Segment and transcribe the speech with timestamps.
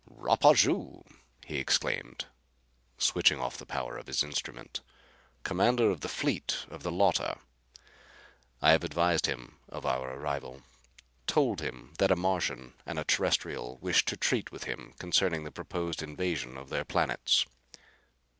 [0.09, 1.03] "Rapaju,"
[1.45, 2.25] he exclaimed,
[2.97, 4.81] switching off the power of his instrument,
[5.43, 7.37] "commander of the fleet of the Llotta.
[8.63, 10.63] I have advised him of our arrival.
[11.27, 15.51] Told him that a Martian and a Terrestrial wish to treat with him concerning the
[15.51, 17.45] proposed invasion of their planets.